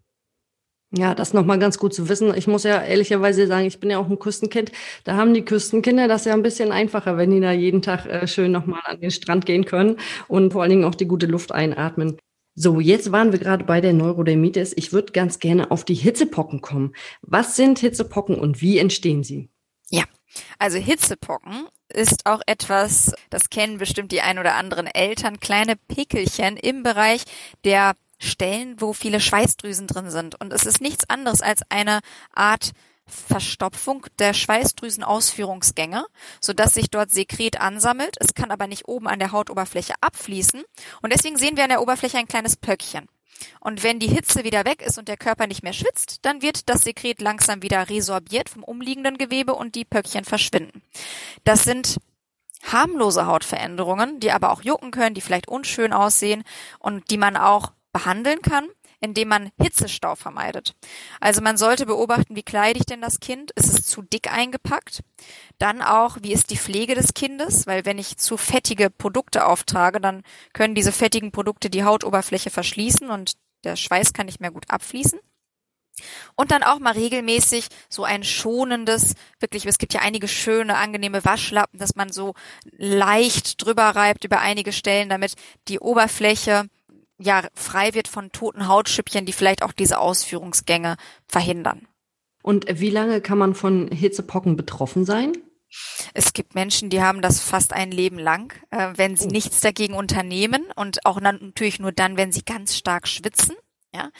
[0.91, 2.33] Ja, das nochmal ganz gut zu wissen.
[2.33, 4.71] Ich muss ja ehrlicherweise sagen, ich bin ja auch ein Küstenkind.
[5.03, 8.25] Da haben die Küstenkinder das ja ein bisschen einfacher, wenn die da jeden Tag äh,
[8.25, 9.97] schön nochmal an den Strand gehen können
[10.29, 12.17] und vor allen Dingen auch die gute Luft einatmen.
[12.59, 14.73] So, jetzt waren wir gerade bei der Neurodermitis.
[14.75, 16.95] Ich würde ganz gerne auf die Hitzepocken kommen.
[17.21, 19.51] Was sind Hitzepocken und wie entstehen sie?
[19.91, 20.05] Ja,
[20.57, 26.57] also Hitzepocken ist auch etwas, das kennen bestimmt die ein oder anderen Eltern, kleine Pickelchen
[26.57, 27.25] im Bereich
[27.63, 30.41] der Stellen, wo viele Schweißdrüsen drin sind.
[30.41, 31.99] Und es ist nichts anderes als eine
[32.33, 32.71] Art
[33.07, 36.05] Verstopfung der Schweißdrüsenausführungsgänge,
[36.41, 38.15] sodass sich dort Sekret ansammelt.
[38.19, 40.63] Es kann aber nicht oben an der Hautoberfläche abfließen.
[41.01, 43.07] Und deswegen sehen wir an der Oberfläche ein kleines Pöckchen.
[43.59, 46.69] Und wenn die Hitze wieder weg ist und der Körper nicht mehr schwitzt, dann wird
[46.69, 50.81] das Sekret langsam wieder resorbiert vom umliegenden Gewebe und die Pöckchen verschwinden.
[51.43, 51.97] Das sind
[52.63, 56.43] harmlose Hautveränderungen, die aber auch jucken können, die vielleicht unschön aussehen
[56.79, 58.67] und die man auch behandeln kann
[58.99, 60.73] indem man Hitzestau vermeidet.
[61.19, 63.51] Also man sollte beobachten, wie kleide ich denn das Kind?
[63.51, 65.01] Ist es zu dick eingepackt?
[65.59, 67.67] Dann auch, wie ist die Pflege des Kindes?
[67.67, 73.09] Weil wenn ich zu fettige Produkte auftrage, dann können diese fettigen Produkte die Hautoberfläche verschließen
[73.09, 73.33] und
[73.63, 75.19] der Schweiß kann nicht mehr gut abfließen.
[76.35, 81.25] Und dann auch mal regelmäßig so ein schonendes, wirklich, es gibt ja einige schöne, angenehme
[81.25, 82.33] Waschlappen, dass man so
[82.71, 85.33] leicht drüber reibt über einige Stellen, damit
[85.67, 86.69] die Oberfläche
[87.17, 91.87] ja frei wird von toten Hautschüppchen, die vielleicht auch diese Ausführungsgänge verhindern.
[92.43, 95.33] Und wie lange kann man von Hitzepocken betroffen sein?
[96.13, 99.31] Es gibt Menschen, die haben das fast ein Leben lang, äh, wenn sie oh.
[99.31, 103.55] nichts dagegen unternehmen und auch natürlich nur dann, wenn sie ganz stark schwitzen.
[103.95, 104.11] Ja,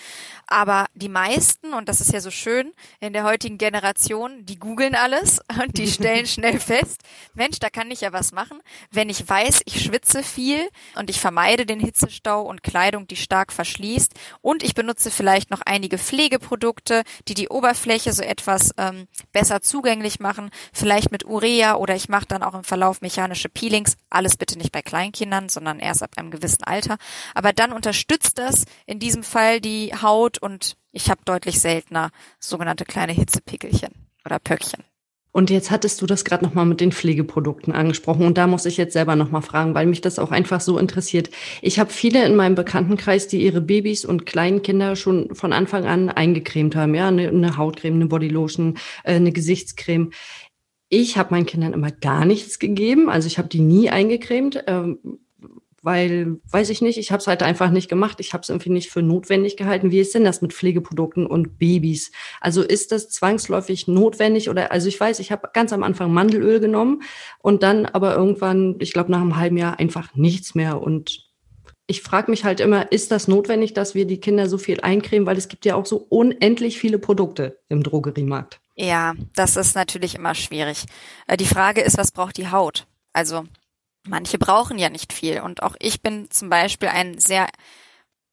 [0.48, 4.96] aber die meisten, und das ist ja so schön in der heutigen Generation, die googeln
[4.96, 7.02] alles und die stellen schnell fest,
[7.34, 8.62] Mensch, da kann ich ja was machen.
[8.92, 13.52] Wenn ich weiß, ich schwitze viel und ich vermeide den Hitzestau und Kleidung, die stark
[13.52, 19.62] verschließt und ich benutze vielleicht noch einige Pflegeprodukte, die die Oberfläche so etwas ähm, besser
[19.62, 24.38] zugänglich machen, vielleicht mit Urea oder ich mache dann auch im Verlauf mechanische Peelings, alles
[24.38, 26.98] bitte nicht bei Kleinkindern, sondern erst ab einem gewissen Alter.
[27.36, 32.86] Aber dann unterstützt das in diesem Fall die Haut und ich habe deutlich seltener sogenannte
[32.86, 33.90] kleine Hitzepickelchen
[34.26, 34.84] oder Pöckchen.
[35.38, 38.26] Und jetzt hattest du das gerade nochmal mit den Pflegeprodukten angesprochen.
[38.26, 41.30] Und da muss ich jetzt selber nochmal fragen, weil mich das auch einfach so interessiert.
[41.62, 45.86] Ich habe viele in meinem Bekanntenkreis, die ihre Babys und kleinen Kinder schon von Anfang
[45.86, 46.96] an eingecremt haben.
[46.96, 50.10] Ja, eine, eine Hautcreme, eine Bodylotion, äh, eine Gesichtscreme.
[50.90, 53.08] Ich habe meinen Kindern immer gar nichts gegeben.
[53.08, 54.64] Also ich habe die nie eingecremt.
[54.66, 55.20] Ähm,
[55.88, 58.18] weil, weiß ich nicht, ich habe es halt einfach nicht gemacht.
[58.20, 59.90] Ich habe es irgendwie nicht für notwendig gehalten.
[59.90, 62.12] Wie ist denn das mit Pflegeprodukten und Babys?
[62.42, 66.60] Also ist das zwangsläufig notwendig oder, also ich weiß, ich habe ganz am Anfang Mandelöl
[66.60, 67.04] genommen
[67.40, 71.26] und dann aber irgendwann, ich glaube nach einem halben Jahr einfach nichts mehr und
[71.86, 75.26] ich frage mich halt immer, ist das notwendig, dass wir die Kinder so viel eincremen,
[75.26, 78.60] weil es gibt ja auch so unendlich viele Produkte im Drogeriemarkt.
[78.76, 80.84] Ja, das ist natürlich immer schwierig.
[81.28, 82.88] Äh, die Frage ist, was braucht die Haut?
[83.14, 83.46] Also
[84.08, 85.42] manche brauchen ja nicht viel.
[85.42, 87.48] Und auch ich bin zum Beispiel ein sehr,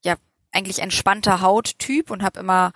[0.04, 0.16] ja,
[0.52, 2.72] eigentlich entspannter Hauttyp und habe immer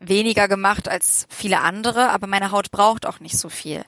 [0.00, 3.84] weniger gemacht als viele andere, aber meine Haut braucht auch nicht so viel.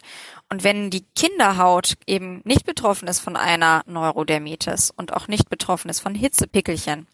[0.49, 5.89] Und wenn die Kinderhaut eben nicht betroffen ist von einer Neurodermitis und auch nicht betroffen
[5.89, 7.07] ist von Hitzepickelchen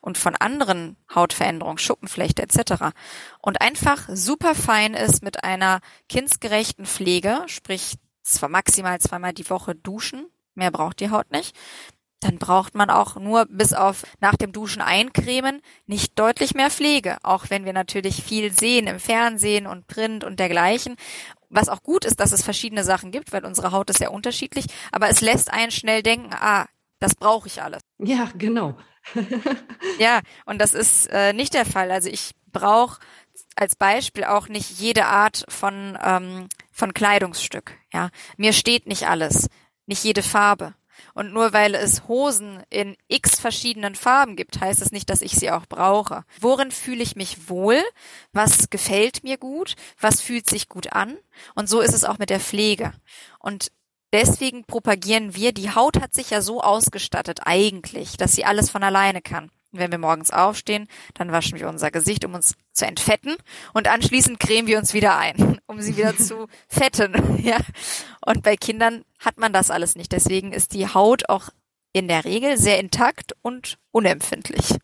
[0.00, 2.94] und von anderen Hautveränderungen, Schuppenflechte etc.
[3.40, 9.74] und einfach super fein ist mit einer kindsgerechten Pflege, sprich zwar maximal zweimal die Woche
[9.74, 11.56] duschen, mehr braucht die Haut nicht,
[12.22, 17.18] dann braucht man auch nur bis auf nach dem Duschen eincremen nicht deutlich mehr Pflege,
[17.22, 20.96] auch wenn wir natürlich viel sehen im Fernsehen und Print und dergleichen.
[21.50, 24.66] Was auch gut ist, dass es verschiedene Sachen gibt, weil unsere Haut ist ja unterschiedlich,
[24.92, 26.66] aber es lässt einen schnell denken, ah,
[27.00, 27.82] das brauche ich alles.
[27.98, 28.78] Ja, genau.
[29.98, 31.90] ja, und das ist äh, nicht der Fall.
[31.90, 33.00] Also ich brauche
[33.56, 37.76] als Beispiel auch nicht jede Art von ähm, von Kleidungsstück.
[37.92, 39.48] Ja, mir steht nicht alles
[39.86, 40.74] nicht jede Farbe.
[41.14, 45.32] Und nur weil es Hosen in x verschiedenen Farben gibt, heißt es nicht, dass ich
[45.32, 46.24] sie auch brauche.
[46.40, 47.82] Worin fühle ich mich wohl?
[48.32, 49.74] Was gefällt mir gut?
[50.00, 51.16] Was fühlt sich gut an?
[51.54, 52.92] Und so ist es auch mit der Pflege.
[53.38, 53.72] Und
[54.12, 58.82] deswegen propagieren wir, die Haut hat sich ja so ausgestattet eigentlich, dass sie alles von
[58.82, 59.50] alleine kann.
[59.72, 63.36] Wenn wir morgens aufstehen, dann waschen wir unser Gesicht, um uns zu entfetten
[63.72, 67.14] und anschließend cremen wir uns wieder ein, um sie wieder zu fetten.
[67.42, 67.56] Ja.
[68.24, 70.12] Und bei Kindern hat man das alles nicht.
[70.12, 71.48] Deswegen ist die Haut auch
[71.92, 74.76] in der Regel sehr intakt und unempfindlich.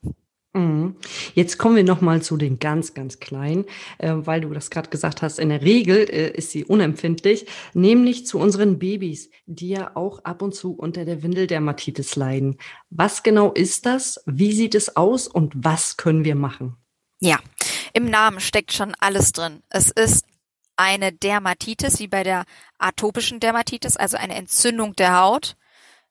[0.59, 0.97] Mhm.
[1.35, 3.65] Jetzt kommen wir noch mal zu den ganz, ganz Kleinen,
[3.99, 5.39] äh, weil du das gerade gesagt hast.
[5.39, 10.43] In der Regel äh, ist sie unempfindlich, nämlich zu unseren Babys, die ja auch ab
[10.43, 12.59] und zu unter der Windeldermatitis leiden.
[12.91, 14.23] Was genau ist das?
[14.27, 16.77] Wie sieht es aus und was können wir machen?
[17.21, 17.39] Ja,
[17.93, 19.63] im Namen steckt schon alles drin.
[19.71, 20.25] Es ist
[20.77, 22.45] eine Dermatitis, wie bei der
[22.79, 25.57] atopischen Dermatitis, also eine Entzündung der Haut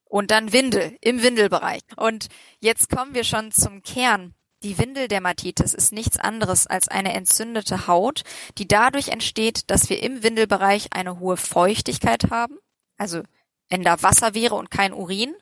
[0.04, 1.82] und dann Windel im Windelbereich.
[1.96, 2.28] Und
[2.60, 4.34] jetzt kommen wir schon zum Kern.
[4.64, 8.24] Die Windeldermatitis ist nichts anderes als eine entzündete Haut,
[8.58, 12.58] die dadurch entsteht, dass wir im Windelbereich eine hohe Feuchtigkeit haben.
[12.98, 13.22] Also
[13.70, 15.36] wenn da Wasser wäre und kein Urin,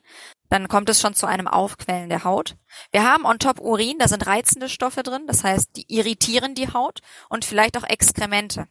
[0.50, 2.58] dann kommt es schon zu einem Aufquellen der Haut.
[2.92, 6.74] Wir haben on top Urin, da sind reizende Stoffe drin, das heißt, die irritieren die
[6.74, 7.00] Haut
[7.30, 8.68] und vielleicht auch Exkremente.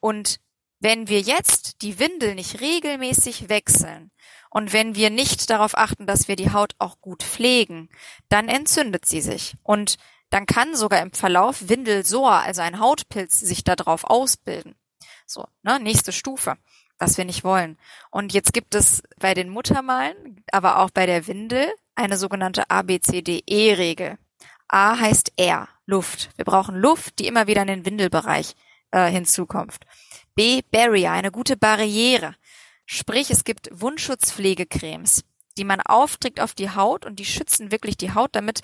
[0.00, 0.40] Und
[0.80, 4.12] wenn wir jetzt die Windel nicht regelmäßig wechseln
[4.50, 7.88] und wenn wir nicht darauf achten, dass wir die Haut auch gut pflegen,
[8.28, 9.54] dann entzündet sie sich.
[9.62, 9.96] Und
[10.30, 14.74] dann kann sogar im Verlauf Windelsor, also ein Hautpilz, sich darauf ausbilden.
[15.26, 16.56] So, ne, nächste Stufe,
[16.98, 17.78] was wir nicht wollen.
[18.10, 24.18] Und jetzt gibt es bei den Muttermalen, aber auch bei der Windel, eine sogenannte ABCDE-Regel.
[24.68, 26.30] A heißt R, Luft.
[26.36, 28.54] Wir brauchen Luft, die immer wieder in den Windelbereich
[28.90, 29.78] äh, hinzukommt.
[30.34, 32.34] B, Barrier, eine gute Barriere.
[32.90, 35.22] Sprich, es gibt Wundschutzpflegecremes,
[35.58, 38.62] die man aufträgt auf die Haut und die schützen wirklich die Haut, damit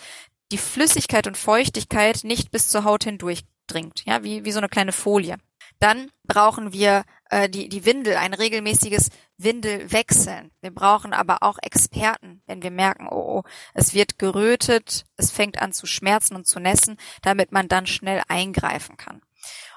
[0.50, 4.92] die Flüssigkeit und Feuchtigkeit nicht bis zur Haut hindurchdringt, ja, wie, wie so eine kleine
[4.92, 5.37] Folie.
[5.78, 10.52] Dann brauchen wir äh, die, die Windel, ein regelmäßiges Windelwechseln.
[10.62, 13.42] Wir brauchen aber auch Experten, wenn wir merken, oh, oh,
[13.74, 18.22] es wird gerötet, es fängt an zu schmerzen und zu nässen, damit man dann schnell
[18.28, 19.20] eingreifen kann.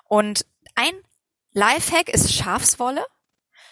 [0.05, 0.93] Und ein
[1.51, 3.05] Lifehack ist Schafswolle.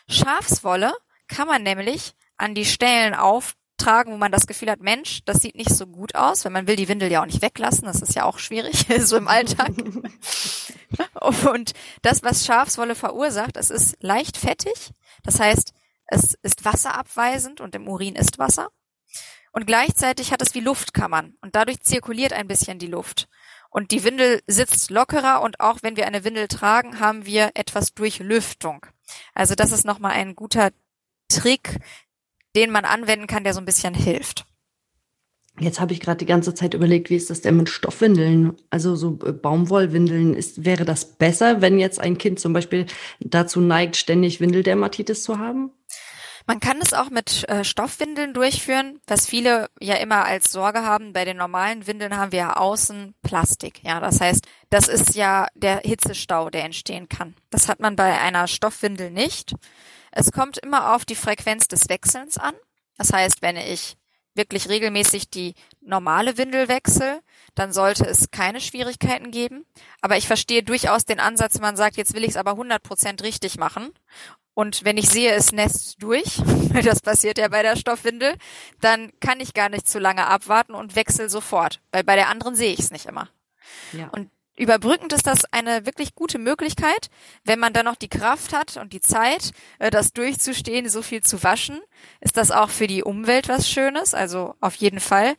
[0.08, 0.94] Schafswolle
[1.28, 5.56] kann man nämlich an die Stellen auftragen, wo man das Gefühl hat, Mensch, das sieht
[5.56, 8.16] nicht so gut aus, weil man will die Windel ja auch nicht weglassen, das ist
[8.16, 9.72] ja auch schwierig, so im Alltag.
[11.52, 14.92] Und das, was Schafswolle verursacht, es ist leicht fettig,
[15.24, 15.74] das heißt,
[16.08, 18.70] es ist wasserabweisend und im Urin ist Wasser.
[19.52, 23.28] Und gleichzeitig hat es wie Luftkammern und dadurch zirkuliert ein bisschen die Luft.
[23.76, 27.94] Und die Windel sitzt lockerer und auch wenn wir eine Windel tragen, haben wir etwas
[27.94, 28.86] Durchlüftung.
[29.34, 30.72] Also das ist nochmal ein guter
[31.28, 31.82] Trick,
[32.56, 34.46] den man anwenden kann, der so ein bisschen hilft.
[35.60, 38.54] Jetzt habe ich gerade die ganze Zeit überlegt, wie ist das denn mit Stoffwindeln?
[38.70, 42.86] Also so äh, Baumwollwindeln, ist, wäre das besser, wenn jetzt ein Kind zum Beispiel
[43.20, 45.72] dazu neigt, ständig Windeldermatitis zu haben?
[46.48, 51.12] Man kann es auch mit äh, Stoffwindeln durchführen, was viele ja immer als Sorge haben.
[51.12, 53.84] Bei den normalen Windeln haben wir ja außen Plastik.
[53.84, 57.36] Ja, das heißt, das ist ja der Hitzestau, der entstehen kann.
[57.50, 59.56] Das hat man bei einer Stoffwindel nicht.
[60.12, 62.54] Es kommt immer auf die Frequenz des Wechselns an.
[62.98, 63.98] Das heißt, wenn ich
[64.36, 67.22] wirklich regelmäßig die normale Windel wechsle,
[67.56, 69.66] dann sollte es keine Schwierigkeiten geben.
[70.02, 73.58] Aber ich verstehe durchaus den Ansatz, man sagt, jetzt will ich es aber 100% richtig
[73.58, 73.92] machen.
[74.56, 76.42] Und wenn ich sehe, es nässt durch,
[76.84, 78.34] das passiert ja bei der Stoffwindel,
[78.82, 82.56] dann kann ich gar nicht zu lange abwarten und wechsle sofort, weil bei der anderen
[82.56, 83.30] sehe ich es nicht immer.
[83.92, 84.08] Ja.
[84.08, 87.10] Und überbrückend ist das eine wirklich gute Möglichkeit,
[87.44, 91.22] wenn man dann noch die Kraft hat und die Zeit, äh, das durchzustehen, so viel
[91.22, 91.82] zu waschen,
[92.22, 95.36] ist das auch für die Umwelt was Schönes, also auf jeden Fall.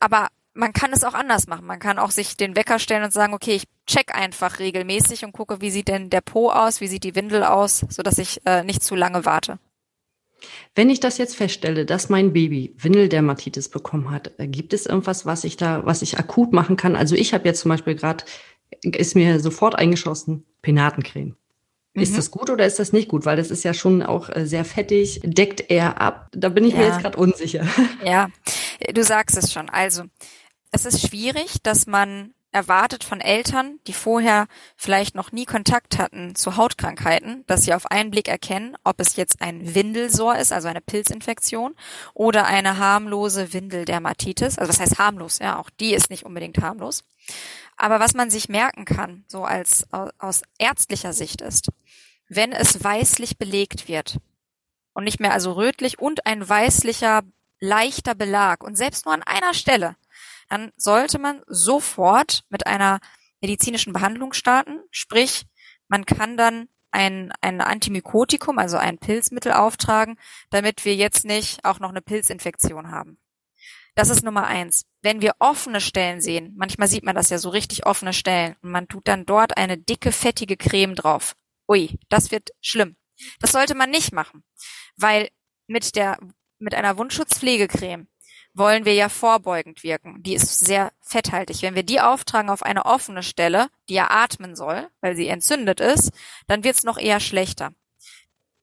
[0.00, 1.66] Aber man kann es auch anders machen.
[1.66, 5.32] Man kann auch sich den Wecker stellen und sagen, okay, ich check einfach regelmäßig und
[5.32, 8.40] gucke, wie sieht denn der Po aus, wie sieht die Windel aus, so dass ich
[8.44, 9.58] äh, nicht zu lange warte.
[10.74, 15.26] Wenn ich das jetzt feststelle, dass mein Baby Windeldermatitis bekommen hat, äh, gibt es irgendwas,
[15.26, 16.96] was ich da, was ich akut machen kann?
[16.96, 18.24] Also ich habe jetzt zum Beispiel gerade,
[18.82, 21.36] ist mir sofort eingeschossen, Penatencreme.
[21.94, 22.02] Mhm.
[22.02, 23.26] Ist das gut oder ist das nicht gut?
[23.26, 26.28] Weil das ist ja schon auch äh, sehr fettig, deckt er ab.
[26.32, 26.80] Da bin ich ja.
[26.80, 27.66] mir jetzt gerade unsicher.
[28.04, 28.28] Ja,
[28.92, 29.68] du sagst es schon.
[29.70, 30.04] Also
[30.70, 36.34] es ist schwierig, dass man erwartet von Eltern, die vorher vielleicht noch nie Kontakt hatten
[36.34, 40.68] zu Hautkrankheiten, dass sie auf einen Blick erkennen, ob es jetzt ein Windelsor ist, also
[40.68, 41.74] eine Pilzinfektion,
[42.14, 44.58] oder eine harmlose Windeldermatitis.
[44.58, 45.40] Also was heißt harmlos?
[45.40, 47.04] Ja, auch die ist nicht unbedingt harmlos.
[47.76, 49.86] Aber was man sich merken kann, so als
[50.18, 51.68] aus ärztlicher Sicht ist,
[52.28, 54.18] wenn es weißlich belegt wird
[54.94, 57.22] und nicht mehr also rötlich und ein weißlicher
[57.60, 59.96] leichter Belag und selbst nur an einer Stelle,
[60.48, 63.00] dann sollte man sofort mit einer
[63.40, 64.80] medizinischen Behandlung starten.
[64.90, 65.46] Sprich,
[65.88, 70.18] man kann dann ein, ein Antimykotikum, also ein Pilzmittel auftragen,
[70.50, 73.18] damit wir jetzt nicht auch noch eine Pilzinfektion haben.
[73.94, 74.86] Das ist Nummer eins.
[75.02, 78.70] Wenn wir offene Stellen sehen, manchmal sieht man das ja so richtig offene Stellen, und
[78.70, 81.34] man tut dann dort eine dicke, fettige Creme drauf.
[81.68, 82.96] Ui, das wird schlimm.
[83.40, 84.44] Das sollte man nicht machen,
[84.96, 85.28] weil
[85.66, 86.18] mit der,
[86.58, 88.06] mit einer Wundschutzpflegecreme
[88.54, 90.22] wollen wir ja vorbeugend wirken.
[90.22, 91.62] Die ist sehr fetthaltig.
[91.62, 95.80] Wenn wir die auftragen auf eine offene Stelle, die ja atmen soll, weil sie entzündet
[95.80, 96.10] ist,
[96.46, 97.72] dann wird es noch eher schlechter.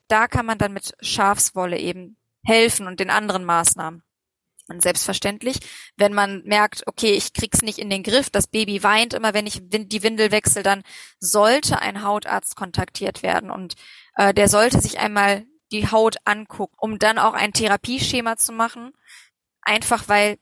[0.08, 4.04] Da kann man dann mit Schafswolle eben helfen und den anderen Maßnahmen.
[4.68, 5.60] Und selbstverständlich,
[5.96, 9.46] wenn man merkt, okay, ich krieg's nicht in den Griff, das Baby weint immer, wenn
[9.46, 10.84] ich die Windel wechsle, dann
[11.20, 13.76] sollte ein Hautarzt kontaktiert werden und
[14.16, 18.94] äh, der sollte sich einmal die Haut angucken, um dann auch ein Therapieschema zu machen,
[19.62, 20.38] einfach weil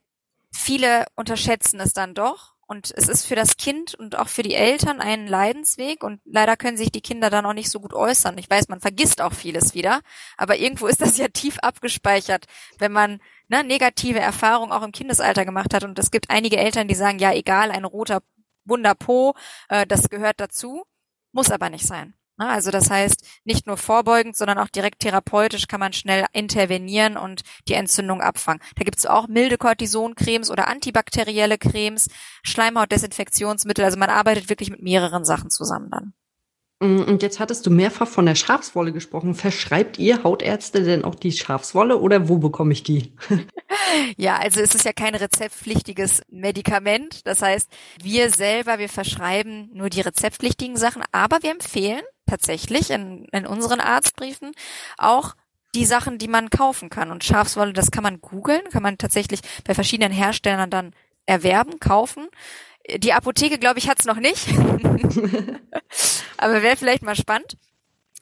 [0.51, 2.53] viele unterschätzen es dann doch.
[2.65, 6.03] Und es ist für das Kind und auch für die Eltern ein Leidensweg.
[6.03, 8.37] Und leider können sich die Kinder dann auch nicht so gut äußern.
[8.37, 9.99] Ich weiß, man vergisst auch vieles wieder,
[10.37, 12.45] aber irgendwo ist das ja tief abgespeichert,
[12.79, 15.83] wenn man ne, negative Erfahrungen auch im Kindesalter gemacht hat.
[15.83, 18.23] Und es gibt einige Eltern, die sagen, ja egal, ein roter
[18.65, 19.35] Wunderpo,
[19.67, 20.85] äh, das gehört dazu,
[21.31, 22.15] muss aber nicht sein.
[22.37, 22.47] Ne?
[22.47, 27.43] Also das heißt, nicht nur vorbeugend, sondern auch direkt therapeutisch kann man schnell intervenieren und
[27.67, 28.61] die Entzündung abfangen.
[28.75, 32.09] Da gibt es auch milde Cortisoncremes oder antibakterielle Cremes,
[32.43, 33.85] Schleimhautdesinfektionsmittel.
[33.85, 36.13] Also man arbeitet wirklich mit mehreren Sachen zusammen dann.
[36.79, 39.35] Mm, und jetzt hattest du mehrfach von der Schafswolle gesprochen.
[39.35, 43.13] Verschreibt ihr Hautärzte denn auch die Schafswolle oder wo bekomme ich die?
[44.17, 47.27] ja, also es ist ja kein rezeptpflichtiges Medikament.
[47.27, 47.69] Das heißt,
[48.01, 53.79] wir selber, wir verschreiben nur die rezeptpflichtigen Sachen, aber wir empfehlen tatsächlich in, in unseren
[53.79, 54.51] Arztbriefen
[54.97, 55.35] auch
[55.75, 57.11] die Sachen, die man kaufen kann.
[57.11, 60.93] Und Schafswolle, das kann man googeln, kann man tatsächlich bei verschiedenen Herstellern dann
[61.25, 62.27] erwerben, kaufen.
[62.97, 64.47] Die Apotheke, glaube ich, hat's noch nicht.
[66.37, 67.57] aber wäre vielleicht mal spannend.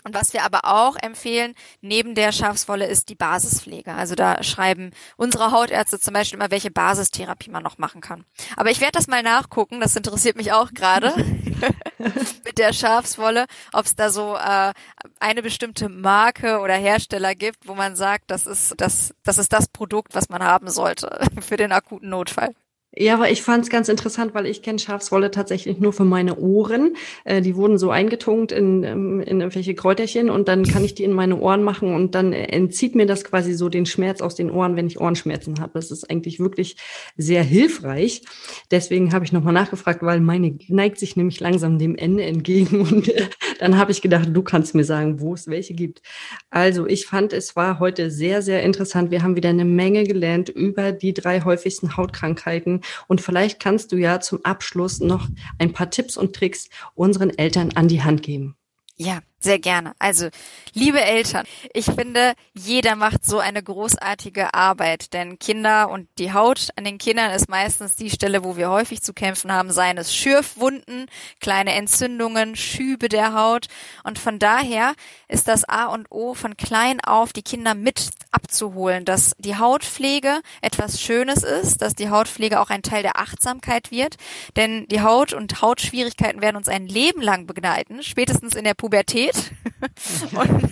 [0.03, 3.93] Und was wir aber auch empfehlen, neben der Schafswolle, ist die Basispflege.
[3.93, 8.25] Also da schreiben unsere Hautärzte zum Beispiel immer, welche Basistherapie man noch machen kann.
[8.55, 11.13] Aber ich werde das mal nachgucken, das interessiert mich auch gerade
[12.45, 14.73] mit der Schafswolle, ob es da so äh,
[15.19, 19.67] eine bestimmte Marke oder Hersteller gibt, wo man sagt, das ist das, das ist das
[19.67, 22.53] Produkt, was man haben sollte für den akuten Notfall.
[22.93, 26.37] Ja, aber ich fand es ganz interessant, weil ich kenne Schafswolle tatsächlich nur für meine
[26.39, 26.97] Ohren.
[27.23, 31.05] Äh, die wurden so eingetunkt in, ähm, in irgendwelche Kräuterchen und dann kann ich die
[31.05, 34.51] in meine Ohren machen und dann entzieht mir das quasi so den Schmerz aus den
[34.51, 35.71] Ohren, wenn ich Ohrenschmerzen habe.
[35.75, 36.75] Das ist eigentlich wirklich
[37.15, 38.23] sehr hilfreich.
[38.71, 43.07] Deswegen habe ich nochmal nachgefragt, weil meine neigt sich nämlich langsam dem Ende entgegen und
[43.07, 43.29] äh,
[43.59, 46.01] dann habe ich gedacht, du kannst mir sagen, wo es welche gibt.
[46.49, 49.11] Also ich fand, es war heute sehr, sehr interessant.
[49.11, 53.97] Wir haben wieder eine Menge gelernt über die drei häufigsten Hautkrankheiten und vielleicht kannst du
[53.97, 55.27] ja zum Abschluss noch
[55.57, 58.55] ein paar Tipps und Tricks unseren Eltern an die Hand geben.
[58.97, 59.93] Ja, sehr gerne.
[59.97, 60.29] Also,
[60.73, 66.69] liebe Eltern, ich finde, jeder macht so eine großartige Arbeit, denn Kinder und die Haut
[66.75, 70.15] an den Kindern ist meistens die Stelle, wo wir häufig zu kämpfen haben, seien es
[70.15, 71.07] Schürfwunden,
[71.39, 73.67] kleine Entzündungen, Schübe der Haut.
[74.03, 74.93] Und von daher
[75.27, 80.41] ist das A und O von klein auf die Kinder mit abzuholen, dass die Hautpflege
[80.61, 84.17] etwas Schönes ist, dass die Hautpflege auch ein Teil der Achtsamkeit wird,
[84.55, 89.30] denn die Haut und Hautschwierigkeiten werden uns ein Leben lang begleiten, spätestens in der Pubertät
[89.31, 89.51] geht.
[90.35, 90.69] Und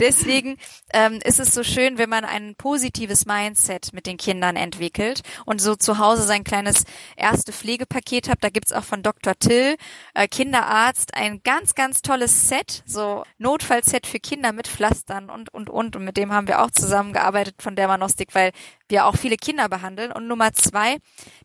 [0.00, 0.56] deswegen
[0.92, 5.60] ähm, ist es so schön, wenn man ein positives Mindset mit den Kindern entwickelt und
[5.60, 6.84] so zu Hause sein kleines
[7.16, 8.38] erste Pflegepaket hat.
[8.42, 9.38] Da gibt's auch von Dr.
[9.38, 9.76] Till,
[10.14, 15.70] äh, Kinderarzt, ein ganz, ganz tolles Set, so Notfallset für Kinder mit Pflastern und, und,
[15.70, 15.96] und.
[15.96, 18.52] Und mit dem haben wir auch zusammengearbeitet von Dermanostik, weil
[18.88, 20.12] wir auch viele Kinder behandeln.
[20.12, 20.98] Und Nummer zwei,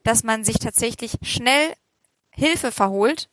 [0.03, 1.73] dass man sich tatsächlich schnell
[2.35, 3.29] Hilfe verholt,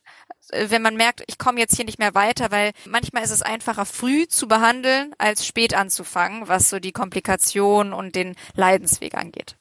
[0.51, 3.85] wenn man merkt, ich komme jetzt hier nicht mehr weiter, weil manchmal ist es einfacher,
[3.85, 9.55] früh zu behandeln, als spät anzufangen, was so die Komplikation und den Leidensweg angeht.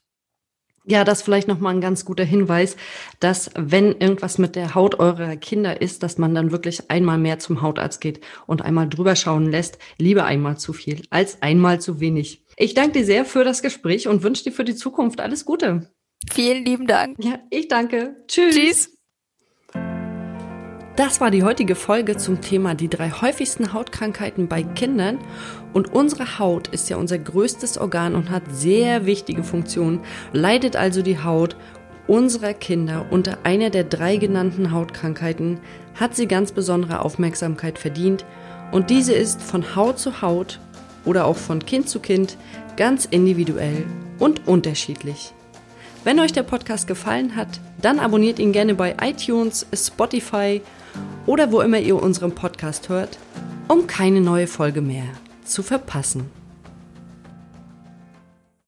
[0.87, 2.76] Ja, das vielleicht nochmal ein ganz guter Hinweis,
[3.20, 7.39] dass wenn irgendwas mit der Haut eurer Kinder ist, dass man dann wirklich einmal mehr
[7.39, 9.78] zum Hautarzt geht und einmal drüber schauen lässt.
[9.99, 12.45] Lieber einmal zu viel als einmal zu wenig.
[12.57, 15.93] Ich danke dir sehr für das Gespräch und wünsche dir für die Zukunft alles Gute.
[16.31, 17.22] Vielen lieben Dank.
[17.22, 18.16] Ja, ich danke.
[18.26, 18.55] Tschüss.
[18.55, 18.99] Tschüss.
[21.01, 25.16] Das war die heutige Folge zum Thema die drei häufigsten Hautkrankheiten bei Kindern.
[25.72, 30.01] Und unsere Haut ist ja unser größtes Organ und hat sehr wichtige Funktionen.
[30.34, 31.57] Leidet also die Haut
[32.07, 35.59] unserer Kinder unter einer der drei genannten Hautkrankheiten,
[35.98, 38.26] hat sie ganz besondere Aufmerksamkeit verdient.
[38.70, 40.61] Und diese ist von Haut zu Haut
[41.07, 42.36] oder auch von Kind zu Kind
[42.76, 43.86] ganz individuell
[44.18, 45.32] und unterschiedlich.
[46.05, 50.61] Wenn euch der Podcast gefallen hat, dann abonniert ihn gerne bei iTunes, Spotify
[51.26, 53.18] oder wo immer ihr unseren Podcast hört,
[53.68, 55.05] um keine neue Folge mehr
[55.45, 56.39] zu verpassen.